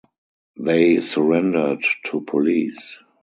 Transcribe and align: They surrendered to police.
They 0.59 0.99
surrendered 0.99 1.83
to 2.05 2.21
police. 2.21 2.97